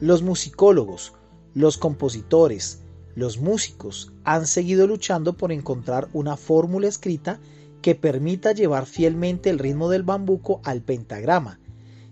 Los 0.00 0.22
musicólogos, 0.22 1.12
los 1.54 1.76
compositores, 1.76 2.82
los 3.16 3.38
músicos 3.38 4.12
han 4.22 4.46
seguido 4.46 4.86
luchando 4.86 5.36
por 5.36 5.50
encontrar 5.50 6.08
una 6.12 6.36
fórmula 6.36 6.86
escrita 6.86 7.40
que 7.82 7.96
permita 7.96 8.52
llevar 8.52 8.86
fielmente 8.86 9.50
el 9.50 9.58
ritmo 9.58 9.88
del 9.88 10.04
bambuco 10.04 10.60
al 10.62 10.82
pentagrama, 10.82 11.58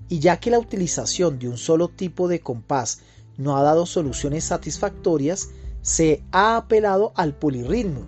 y 0.09 0.19
ya 0.19 0.41
que 0.41 0.51
la 0.51 0.59
utilización 0.59 1.39
de 1.39 1.49
un 1.49 1.59
solo 1.59 1.87
tipo 1.87 2.27
de 2.27 2.41
compás 2.41 3.03
no 3.37 3.57
ha 3.57 3.63
dado 3.63 3.87
soluciones 3.87 4.43
satisfactorias, 4.43 5.51
se 5.81 6.25
ha 6.33 6.57
apelado 6.57 7.13
al 7.15 7.37
polirritmo 7.37 8.01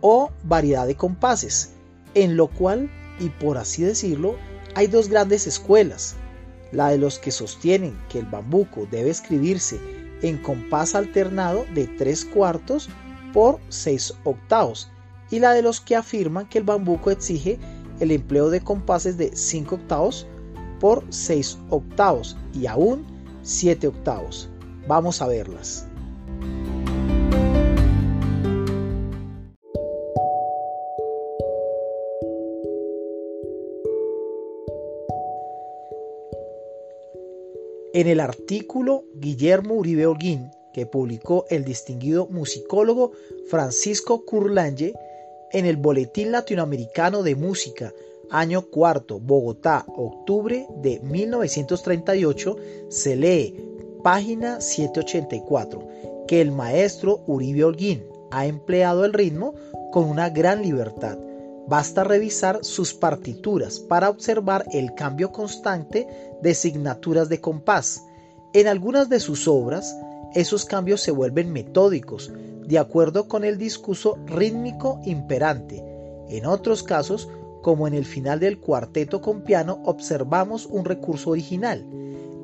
o 0.00 0.30
variedad 0.44 0.86
de 0.86 0.94
compases, 0.94 1.72
en 2.14 2.36
lo 2.36 2.46
cual, 2.46 2.88
y 3.18 3.28
por 3.28 3.58
así 3.58 3.82
decirlo, 3.82 4.36
hay 4.76 4.86
dos 4.86 5.08
grandes 5.08 5.48
escuelas, 5.48 6.14
la 6.72 6.88
de 6.88 6.98
los 6.98 7.18
que 7.18 7.30
sostienen 7.30 7.98
que 8.08 8.20
el 8.20 8.26
bambuco 8.26 8.86
debe 8.90 9.10
escribirse 9.10 9.80
en 10.22 10.38
compás 10.38 10.94
alternado 10.94 11.64
de 11.74 11.86
tres 11.86 12.24
cuartos 12.24 12.88
por 13.32 13.58
seis 13.68 14.14
octavos 14.24 14.90
y 15.30 15.38
la 15.38 15.52
de 15.52 15.62
los 15.62 15.80
que 15.80 15.96
afirman 15.96 16.48
que 16.48 16.58
el 16.58 16.64
bambuco 16.64 17.10
exige 17.10 17.58
el 18.00 18.10
empleo 18.10 18.50
de 18.50 18.60
compases 18.60 19.16
de 19.16 19.34
5 19.34 19.74
octavos 19.74 20.26
por 20.80 21.04
6 21.10 21.58
octavos 21.68 22.36
y 22.54 22.66
aún 22.66 23.04
7 23.42 23.86
octavos. 23.86 24.48
Vamos 24.88 25.22
a 25.22 25.28
verlas. 25.28 25.89
En 37.92 38.06
el 38.06 38.20
artículo 38.20 39.02
Guillermo 39.16 39.74
Uribe 39.74 40.06
Holguín, 40.06 40.52
que 40.72 40.86
publicó 40.86 41.44
el 41.50 41.64
distinguido 41.64 42.28
musicólogo 42.28 43.10
Francisco 43.48 44.24
Curlange 44.24 44.94
en 45.50 45.66
el 45.66 45.76
Boletín 45.76 46.30
Latinoamericano 46.30 47.24
de 47.24 47.34
Música, 47.34 47.92
año 48.30 48.62
cuarto, 48.62 49.18
Bogotá, 49.18 49.84
octubre 49.88 50.68
de 50.76 51.00
1938, 51.00 52.56
se 52.90 53.16
lee, 53.16 53.56
página 54.04 54.60
784, 54.60 55.88
que 56.28 56.40
el 56.40 56.52
maestro 56.52 57.24
Uribe 57.26 57.64
Holguín 57.64 58.04
ha 58.30 58.46
empleado 58.46 59.04
el 59.04 59.12
ritmo 59.12 59.54
con 59.90 60.04
una 60.04 60.30
gran 60.30 60.62
libertad. 60.62 61.18
Basta 61.70 62.02
revisar 62.02 62.64
sus 62.64 62.94
partituras 62.94 63.78
para 63.78 64.10
observar 64.10 64.66
el 64.72 64.92
cambio 64.96 65.30
constante 65.30 66.08
de 66.42 66.52
signaturas 66.52 67.28
de 67.28 67.40
compás. 67.40 68.02
En 68.52 68.66
algunas 68.66 69.08
de 69.08 69.20
sus 69.20 69.46
obras, 69.46 69.96
esos 70.34 70.64
cambios 70.64 71.00
se 71.00 71.12
vuelven 71.12 71.52
metódicos, 71.52 72.32
de 72.66 72.76
acuerdo 72.76 73.28
con 73.28 73.44
el 73.44 73.56
discurso 73.56 74.18
rítmico 74.26 75.00
imperante. 75.04 75.84
En 76.28 76.44
otros 76.44 76.82
casos, 76.82 77.28
como 77.62 77.86
en 77.86 77.94
el 77.94 78.04
final 78.04 78.40
del 78.40 78.58
cuarteto 78.58 79.20
con 79.20 79.42
piano, 79.42 79.80
observamos 79.84 80.66
un 80.66 80.84
recurso 80.84 81.30
original. 81.30 81.86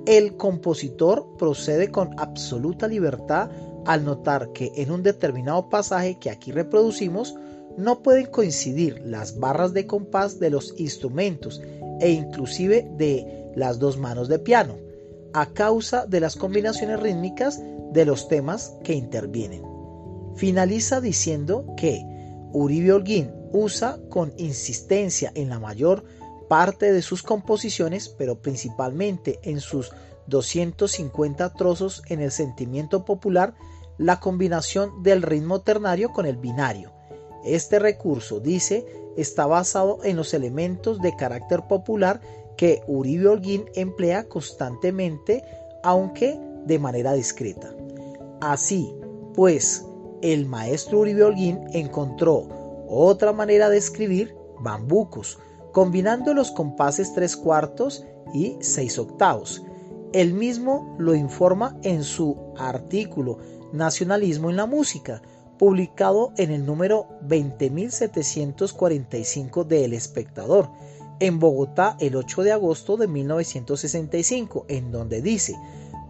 El 0.06 0.36
compositor 0.36 1.27
procede 1.36 1.91
con 1.91 2.14
absoluta 2.16 2.86
libertad 2.86 3.50
al 3.86 4.04
notar 4.04 4.52
que 4.52 4.70
en 4.77 4.92
un 4.92 5.02
determinado 5.02 5.69
pasaje 5.69 6.16
que 6.20 6.30
aquí 6.30 6.52
reproducimos 6.52 7.34
no 7.77 8.02
pueden 8.02 8.27
coincidir 8.27 9.00
las 9.05 9.38
barras 9.38 9.72
de 9.72 9.86
compás 9.86 10.38
de 10.38 10.50
los 10.50 10.74
instrumentos 10.78 11.62
e 12.00 12.10
inclusive 12.10 12.88
de 12.96 13.52
las 13.55 13.78
dos 13.78 13.98
manos 13.98 14.28
de 14.28 14.38
piano, 14.38 14.77
a 15.32 15.52
causa 15.52 16.06
de 16.06 16.20
las 16.20 16.36
combinaciones 16.36 17.00
rítmicas 17.00 17.60
de 17.92 18.04
los 18.04 18.28
temas 18.28 18.74
que 18.82 18.94
intervienen. 18.94 19.62
Finaliza 20.36 21.00
diciendo 21.00 21.66
que 21.76 22.03
Uribe 22.53 22.92
Holguín 22.92 23.32
usa 23.53 23.98
con 24.09 24.32
insistencia 24.36 25.32
en 25.34 25.48
la 25.48 25.59
mayor 25.59 26.04
parte 26.48 26.92
de 26.92 27.03
sus 27.03 27.22
composiciones, 27.22 28.09
pero 28.09 28.41
principalmente 28.41 29.41
en 29.42 29.60
sus 29.60 29.92
250 30.26 31.53
trozos 31.54 32.03
en 32.09 32.20
el 32.20 32.31
sentimiento 32.31 33.04
popular, 33.04 33.54
la 33.98 34.20
combinación 34.20 35.03
del 35.03 35.22
ritmo 35.22 35.62
ternario 35.62 36.12
con 36.12 36.26
el 36.26 36.36
binario. 36.36 36.96
Este 37.47 37.79
recurso, 37.79 38.41
dice, 38.41 38.84
está 39.17 39.47
basado 39.47 40.01
en 40.03 40.17
los 40.17 40.34
elementos 40.34 41.01
de 41.01 41.15
carácter 41.17 41.62
popular 41.69 42.21
que 42.57 42.83
Uribe 42.89 43.29
Holguín 43.29 43.65
emplea 43.75 44.25
constantemente, 44.25 45.45
aunque 45.83 46.39
de 46.65 46.79
manera 46.79 47.12
discreta. 47.12 47.73
Así, 48.41 48.93
pues, 49.34 49.84
el 50.23 50.47
maestro 50.47 51.01
Uribe 51.01 51.25
Holguín 51.25 51.61
encontró 51.73 52.49
otra 52.89 53.33
manera 53.33 53.69
de 53.71 53.78
escribir 53.78 54.34
bambucos, 54.61 55.39
combinando 55.73 56.34
los 56.34 56.51
compases 56.51 57.13
tres 57.15 57.37
cuartos 57.37 58.05
y 58.34 58.57
seis 58.61 58.99
octavos. 58.99 59.63
Él 60.13 60.33
mismo 60.33 60.97
lo 60.99 61.15
informa 61.15 61.77
en 61.83 62.03
su 62.03 62.37
artículo 62.57 63.39
Nacionalismo 63.73 64.51
en 64.51 64.57
la 64.57 64.67
Música, 64.67 65.21
publicado 65.59 66.33
en 66.37 66.50
el 66.50 66.67
número 66.67 67.06
20745 67.22 69.65
de 69.65 69.84
El 69.84 69.93
Espectador, 69.93 70.71
en 71.21 71.39
Bogotá 71.41 71.97
el 72.00 72.17
8 72.17 72.43
de 72.43 72.53
agosto 72.53 72.97
de 72.97 73.06
1965, 73.09 74.65
en 74.69 74.93
donde 74.93 75.21
dice, 75.22 75.56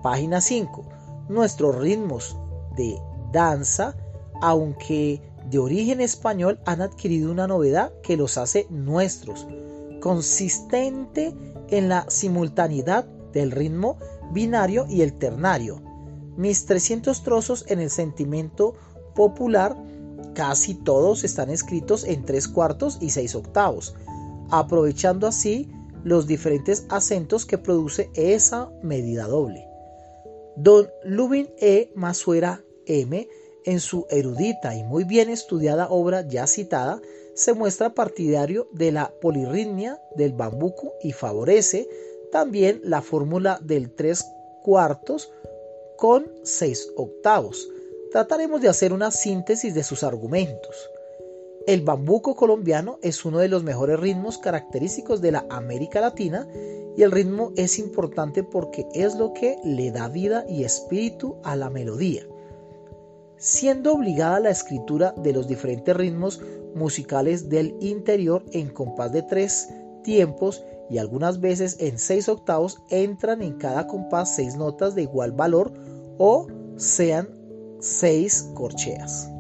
página 0.03 0.41
5, 0.41 0.85
nuestros 1.29 1.77
ritmos 1.77 2.37
de 2.77 2.99
danza, 3.33 3.97
aunque 4.41 5.21
de 5.49 5.59
origen 5.59 6.01
español, 6.01 6.59
han 6.67 6.83
adquirido 6.83 7.31
una 7.31 7.47
novedad 7.47 7.93
que 8.03 8.17
los 8.17 8.37
hace 8.39 8.67
nuestros, 8.69 9.47
consistente 10.01 11.33
en 11.69 11.89
la 11.89 12.05
simultaneidad 12.09 13.05
del 13.33 13.53
ritmo 13.53 13.99
binario 14.33 14.87
y 14.89 15.03
el 15.03 15.15
ternario. 15.15 15.81
Mis 16.37 16.67
300 16.67 17.23
trozos 17.23 17.65
en 17.69 17.79
el 17.81 17.91
sentimiento 17.91 18.75
popular, 19.17 19.77
casi 20.35 20.75
todos 20.75 21.25
están 21.25 21.51
escritos 21.51 22.05
en 22.05 22.25
tres 22.25 22.47
cuartos 22.47 22.99
y 23.01 23.11
seis 23.11 23.35
octavos, 23.35 23.95
aprovechando 24.51 25.27
así 25.27 25.69
los 26.05 26.29
diferentes 26.29 26.87
acentos 26.89 27.45
que 27.47 27.59
produce 27.59 28.11
esa 28.15 28.71
medida 28.83 29.27
doble. 29.27 29.67
Don 30.55 30.89
Lubin 31.05 31.49
E. 31.59 31.91
Masuera 31.97 32.63
M 32.87 33.27
en 33.65 33.81
su 33.81 34.07
erudita 34.11 34.77
y 34.77 34.85
muy 34.85 35.05
bien 35.05 35.29
estudiada 35.29 35.89
obra 35.89 36.27
ya 36.27 36.47
citada, 36.47 37.03
se 37.35 37.53
muestra 37.53 37.93
partidario 37.93 38.69
de 38.73 38.93
la 38.93 39.13
polirritmia 39.21 40.01
del 40.15 40.33
bambuco 40.33 40.95
y 41.03 41.13
favorece 41.13 41.89
también 42.31 42.81
la 42.85 43.03
fórmula 43.03 43.59
del 43.63 43.91
tres 43.91 44.25
cuartos 44.63 45.31
con 45.97 46.31
seis 46.45 46.89
octavos. 46.97 47.69
Trataremos 48.17 48.63
de 48.63 48.71
hacer 48.71 48.95
una 48.95 49.11
síntesis 49.11 49.75
de 49.75 49.85
sus 49.85 50.03
argumentos. 50.03 50.91
El 51.67 51.83
bambuco 51.83 52.35
colombiano 52.35 52.99
es 53.03 53.27
uno 53.27 53.41
de 53.41 53.49
los 53.49 53.63
mejores 53.63 54.01
ritmos 54.01 54.39
característicos 54.39 55.21
de 55.21 55.33
la 55.33 55.45
América 55.51 56.01
Latina 56.01 56.49
y 56.97 57.03
el 57.03 57.11
ritmo 57.11 57.53
es 57.57 57.79
importante 57.79 58.43
porque 58.43 58.87
es 58.95 59.17
lo 59.17 59.35
que 59.35 59.59
le 59.65 59.91
da 59.91 60.09
vida 60.09 60.47
y 60.49 60.65
espíritu 60.65 61.37
a 61.45 61.57
la 61.57 61.69
melodía 61.69 62.23
siendo 63.37 63.93
obligada 63.93 64.41
la 64.41 64.49
escritura 64.49 65.13
de 65.19 65.35
los 65.35 65.47
diferentes 65.47 65.95
ritmos 65.95 66.41
musicales 66.75 67.51
del 67.51 67.77
interior 67.81 68.47
en 68.53 68.71
compás 68.71 69.13
de 69.13 69.25
tres 69.25 69.69
tiempos 70.03 70.65
y 70.89 70.97
algunas 70.97 71.39
veces 71.39 71.77
en 71.81 71.99
seis 71.99 72.31
octavos 72.31 72.79
entran 72.89 73.43
en 73.43 73.59
cada 73.59 73.87
compás 73.87 74.37
seis 74.37 74.57
notas 74.57 74.95
de 74.95 75.03
igual 75.03 75.33
valor 75.33 75.71
o 76.17 76.47
sean 76.79 77.36
seis 77.87 78.51
corcheas. 78.55 79.31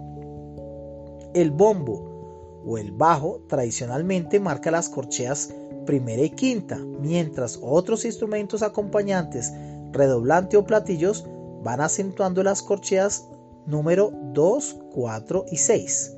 El 1.34 1.50
bombo 1.50 2.62
o 2.64 2.78
el 2.78 2.92
bajo 2.92 3.42
tradicionalmente 3.48 4.40
marca 4.40 4.70
las 4.70 4.88
corcheas 4.88 5.52
primera 5.84 6.22
y 6.22 6.30
quinta, 6.30 6.78
mientras 6.78 7.58
otros 7.62 8.04
instrumentos 8.04 8.62
acompañantes, 8.62 9.52
redoblante 9.92 10.56
o 10.56 10.64
platillos, 10.64 11.26
van 11.62 11.80
acentuando 11.80 12.42
las 12.42 12.62
corcheas 12.62 13.26
número 13.66 14.12
2, 14.32 14.76
4 14.94 15.46
y 15.50 15.56
6. 15.56 16.16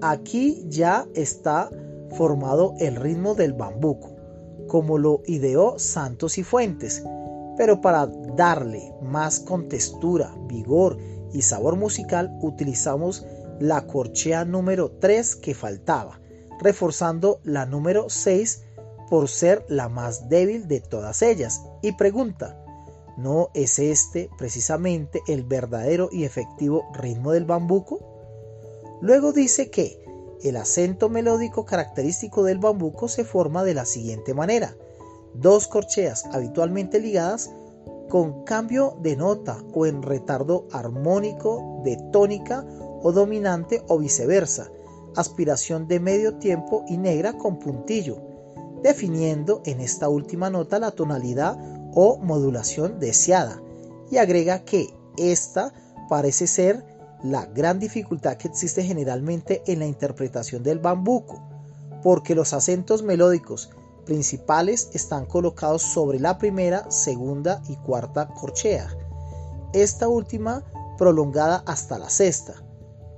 Aquí 0.00 0.64
ya 0.68 1.06
está 1.14 1.70
formado 2.16 2.74
el 2.78 2.96
ritmo 2.96 3.34
del 3.34 3.52
bambuco, 3.52 4.10
como 4.68 4.98
lo 4.98 5.22
ideó 5.26 5.78
Santos 5.78 6.38
y 6.38 6.42
Fuentes, 6.42 7.02
pero 7.56 7.80
para 7.80 8.06
darle 8.36 8.92
más 9.02 9.40
contextura, 9.40 10.34
vigor 10.46 10.98
y 11.32 11.42
sabor 11.42 11.76
musical 11.76 12.36
utilizamos 12.40 13.26
la 13.60 13.86
corchea 13.86 14.44
número 14.44 14.90
3 14.90 15.36
que 15.36 15.54
faltaba, 15.54 16.20
reforzando 16.60 17.40
la 17.44 17.66
número 17.66 18.08
6 18.08 18.62
por 19.10 19.28
ser 19.28 19.64
la 19.68 19.88
más 19.88 20.28
débil 20.28 20.68
de 20.68 20.80
todas 20.80 21.22
ellas. 21.22 21.62
Y 21.82 21.92
pregunta, 21.92 22.62
¿No 23.16 23.50
es 23.52 23.78
este 23.78 24.30
precisamente 24.38 25.22
el 25.26 25.44
verdadero 25.44 26.08
y 26.10 26.24
efectivo 26.24 26.90
ritmo 26.94 27.32
del 27.32 27.44
bambuco? 27.44 28.00
Luego 29.02 29.32
dice 29.32 29.70
que 29.70 30.02
el 30.42 30.56
acento 30.56 31.08
melódico 31.08 31.66
característico 31.66 32.42
del 32.42 32.58
bambuco 32.58 33.08
se 33.08 33.24
forma 33.24 33.64
de 33.64 33.74
la 33.74 33.84
siguiente 33.84 34.32
manera. 34.32 34.74
Dos 35.34 35.68
corcheas 35.68 36.24
habitualmente 36.32 37.00
ligadas 37.00 37.50
con 38.12 38.44
cambio 38.44 38.98
de 39.00 39.16
nota 39.16 39.64
o 39.72 39.86
en 39.86 40.02
retardo 40.02 40.66
armónico 40.70 41.80
de 41.82 41.96
tónica 42.12 42.62
o 43.02 43.10
dominante 43.10 43.82
o 43.88 43.96
viceversa, 43.96 44.70
aspiración 45.16 45.88
de 45.88 45.98
medio 45.98 46.34
tiempo 46.34 46.84
y 46.86 46.98
negra 46.98 47.38
con 47.38 47.58
puntillo, 47.58 48.18
definiendo 48.82 49.62
en 49.64 49.80
esta 49.80 50.10
última 50.10 50.50
nota 50.50 50.78
la 50.78 50.90
tonalidad 50.90 51.56
o 51.94 52.18
modulación 52.18 53.00
deseada, 53.00 53.62
y 54.10 54.18
agrega 54.18 54.62
que 54.62 54.88
esta 55.16 55.72
parece 56.10 56.46
ser 56.46 56.84
la 57.24 57.46
gran 57.46 57.78
dificultad 57.78 58.36
que 58.36 58.48
existe 58.48 58.82
generalmente 58.82 59.62
en 59.66 59.78
la 59.78 59.86
interpretación 59.86 60.62
del 60.62 60.80
bambuco, 60.80 61.42
porque 62.02 62.34
los 62.34 62.52
acentos 62.52 63.02
melódicos 63.02 63.70
principales 64.04 64.90
están 64.92 65.26
colocados 65.26 65.82
sobre 65.82 66.18
la 66.18 66.38
primera, 66.38 66.90
segunda 66.90 67.62
y 67.68 67.76
cuarta 67.76 68.28
corchea, 68.28 68.88
esta 69.72 70.08
última 70.08 70.64
prolongada 70.98 71.62
hasta 71.66 71.98
la 71.98 72.10
sexta. 72.10 72.54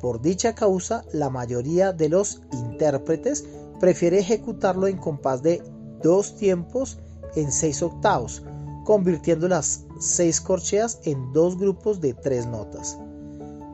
Por 0.01 0.21
dicha 0.21 0.55
causa, 0.55 1.05
la 1.13 1.31
mayoría 1.31 1.93
de 1.93 2.09
los 2.09 2.43
intérpretes 2.53 3.45
prefiere 3.81 4.19
ejecutarlo 4.19 4.87
en 4.87 4.99
compás 4.99 5.43
de 5.43 5.63
dos 6.03 6.37
tiempos 6.37 6.99
en 7.35 7.51
seis 7.51 7.83
octavos, 7.83 8.43
convirtiendo 8.85 9.49
las 9.49 9.85
seis 9.99 10.41
corcheas 10.41 11.01
en 11.05 11.33
dos 11.33 11.59
grupos 11.59 12.01
de 12.01 12.15
tres 12.15 12.47
notas. 12.47 12.99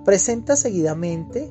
Presenta 0.05 0.57
seguidamente 0.57 1.51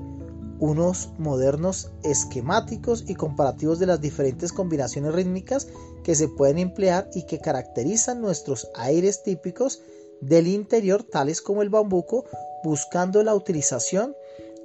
unos 0.59 1.09
modernos 1.17 1.91
esquemáticos 2.03 3.05
y 3.07 3.15
comparativos 3.15 3.79
de 3.79 3.85
las 3.85 4.01
diferentes 4.01 4.51
combinaciones 4.51 5.13
rítmicas 5.13 5.67
que 6.03 6.15
se 6.15 6.27
pueden 6.27 6.59
emplear 6.59 7.09
y 7.13 7.23
que 7.23 7.39
caracterizan 7.39 8.21
nuestros 8.21 8.69
aires 8.75 9.23
típicos 9.23 9.81
del 10.21 10.47
interior, 10.47 11.03
tales 11.03 11.41
como 11.41 11.61
el 11.61 11.69
bambuco, 11.69 12.25
buscando 12.63 13.23
la 13.23 13.35
utilización 13.35 14.15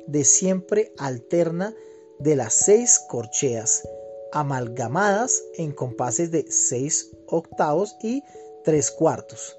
de 0.06 0.25
siempre 0.25 0.93
alterna 0.99 1.75
de 2.19 2.37
las 2.37 2.55
seis 2.55 2.99
corcheas, 3.08 3.87
amalgamadas 4.32 5.43
en 5.56 5.73
compases 5.73 6.31
de 6.31 6.50
seis 6.50 7.11
octavos 7.26 7.97
y 8.02 8.23
tres 8.64 8.90
cuartos, 8.90 9.56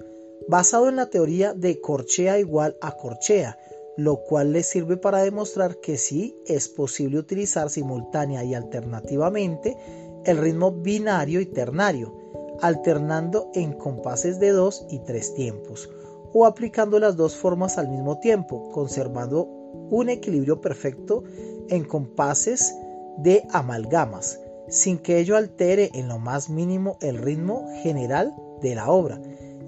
basado 0.48 0.88
en 0.88 0.96
la 0.96 1.06
teoría 1.06 1.54
de 1.54 1.80
corchea 1.80 2.38
igual 2.38 2.76
a 2.80 2.96
corchea, 2.96 3.58
lo 3.96 4.22
cual 4.22 4.52
le 4.52 4.62
sirve 4.62 4.96
para 4.96 5.22
demostrar 5.22 5.80
que 5.80 5.96
sí 5.96 6.36
es 6.46 6.68
posible 6.68 7.18
utilizar 7.18 7.70
simultánea 7.70 8.44
y 8.44 8.54
alternativamente 8.54 9.76
el 10.24 10.38
ritmo 10.38 10.72
binario 10.72 11.40
y 11.40 11.46
ternario, 11.46 12.14
alternando 12.60 13.50
en 13.54 13.72
compases 13.72 14.38
de 14.38 14.50
dos 14.50 14.86
y 14.90 14.98
tres 15.00 15.34
tiempos, 15.34 15.88
o 16.32 16.44
aplicando 16.44 16.98
las 16.98 17.16
dos 17.16 17.36
formas 17.36 17.78
al 17.78 17.88
mismo 17.88 18.18
tiempo, 18.18 18.70
conservando 18.72 19.44
un 19.90 20.08
equilibrio 20.08 20.60
perfecto 20.60 21.22
en 21.68 21.84
compases 21.84 22.74
de 23.18 23.46
amalgamas, 23.50 24.40
sin 24.68 24.98
que 24.98 25.18
ello 25.18 25.36
altere 25.36 25.90
en 25.94 26.08
lo 26.08 26.18
más 26.18 26.50
mínimo 26.50 26.98
el 27.00 27.18
ritmo 27.18 27.68
general 27.82 28.34
de 28.60 28.74
la 28.74 28.90
obra, 28.90 29.20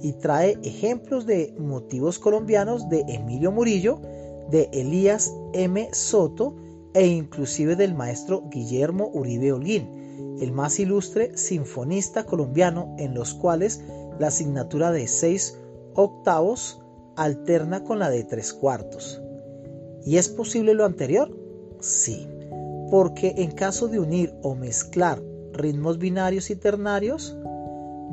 y 0.02 0.12
trae 0.14 0.58
ejemplos 0.62 1.26
de 1.26 1.54
motivos 1.58 2.18
colombianos 2.18 2.88
de 2.88 3.04
Emilio 3.08 3.50
Murillo, 3.52 4.00
de 4.50 4.68
Elías 4.72 5.34
M. 5.52 5.88
Soto 5.92 6.54
e 6.94 7.06
inclusive 7.06 7.76
del 7.76 7.94
maestro 7.94 8.44
Guillermo 8.50 9.10
Uribe 9.12 9.52
Holguín, 9.52 10.36
el 10.40 10.52
más 10.52 10.78
ilustre 10.78 11.36
sinfonista 11.36 12.24
colombiano 12.24 12.94
en 12.98 13.14
los 13.14 13.34
cuales 13.34 13.82
la 14.18 14.28
asignatura 14.28 14.90
de 14.90 15.06
seis 15.06 15.58
octavos 15.94 16.80
alterna 17.16 17.84
con 17.84 17.98
la 17.98 18.10
de 18.10 18.24
tres 18.24 18.52
cuartos. 18.52 19.20
¿Y 20.04 20.16
es 20.16 20.28
posible 20.28 20.74
lo 20.74 20.84
anterior? 20.84 21.36
Sí, 21.80 22.26
porque 22.90 23.34
en 23.36 23.50
caso 23.50 23.88
de 23.88 23.98
unir 23.98 24.34
o 24.42 24.54
mezclar 24.54 25.22
ritmos 25.52 25.98
binarios 25.98 26.50
y 26.50 26.56
ternarios, 26.56 27.36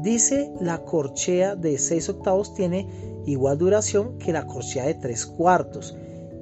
dice 0.02 0.52
la 0.60 0.84
corchea 0.84 1.56
de 1.56 1.78
seis 1.78 2.10
octavos 2.10 2.54
tiene 2.54 2.88
igual 3.26 3.58
duración 3.58 4.18
que 4.18 4.34
la 4.34 4.46
corchea 4.46 4.86
de 4.86 4.96
tres 4.96 5.26
cuartos 5.26 5.96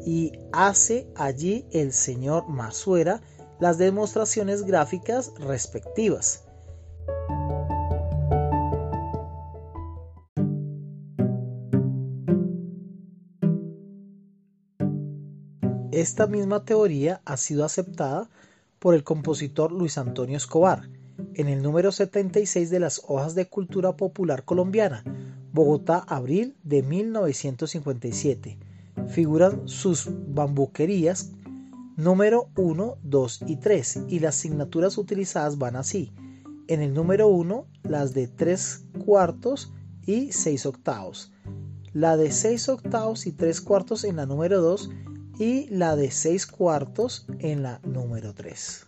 y 0.05 0.33
hace 0.51 1.07
allí 1.15 1.65
el 1.71 1.93
señor 1.93 2.47
Masuera 2.47 3.21
las 3.59 3.77
demostraciones 3.77 4.63
gráficas 4.63 5.31
respectivas. 5.39 6.43
Esta 15.91 16.27
misma 16.27 16.65
teoría 16.65 17.21
ha 17.23 17.37
sido 17.37 17.63
aceptada 17.63 18.29
por 18.79 18.95
el 18.95 19.03
compositor 19.03 19.71
Luis 19.71 19.97
Antonio 19.97 20.37
Escobar 20.37 20.89
en 21.35 21.47
el 21.47 21.61
número 21.61 21.91
76 21.91 22.69
de 22.69 22.79
las 22.79 23.01
Hojas 23.07 23.35
de 23.35 23.47
Cultura 23.47 23.95
Popular 23.95 24.43
Colombiana, 24.43 25.03
Bogotá, 25.53 26.03
abril 26.07 26.55
de 26.63 26.81
1957 26.81 28.57
figuran 29.07 29.67
sus 29.67 30.09
bambuquerías 30.27 31.31
número 31.95 32.49
1, 32.55 32.97
2 33.03 33.39
y 33.47 33.55
3 33.57 33.99
y 34.09 34.19
las 34.19 34.37
asignaturas 34.37 34.97
utilizadas 34.97 35.57
van 35.57 35.75
así. 35.75 36.11
En 36.67 36.81
el 36.81 36.93
número 36.93 37.27
1 37.27 37.67
las 37.83 38.13
de 38.13 38.27
3 38.27 38.85
cuartos 39.05 39.73
y 40.05 40.31
6 40.31 40.65
octavos. 40.65 41.31
La 41.93 42.17
de 42.17 42.31
6 42.31 42.69
octavos 42.69 43.27
y 43.27 43.31
3 43.31 43.61
cuartos 43.61 44.03
en 44.03 44.15
la 44.15 44.25
número 44.25 44.61
2 44.61 44.89
y 45.39 45.67
la 45.69 45.95
de 45.95 46.11
6 46.11 46.47
cuartos 46.47 47.27
en 47.39 47.63
la 47.63 47.79
número 47.83 48.33
3. 48.33 48.87